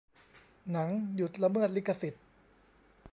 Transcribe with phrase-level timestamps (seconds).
[0.71, 2.23] หนัง หยุดละเมิดลิขสิทธิ์